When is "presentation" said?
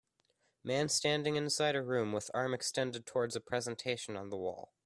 3.39-4.15